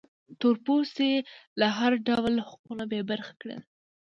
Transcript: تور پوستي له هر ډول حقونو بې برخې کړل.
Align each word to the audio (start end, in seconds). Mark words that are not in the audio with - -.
تور 0.39 0.55
پوستي 0.65 1.11
له 1.59 1.67
هر 1.77 1.91
ډول 2.07 2.33
حقونو 2.47 2.83
بې 2.91 3.01
برخې 3.09 3.33
کړل. 3.41 3.59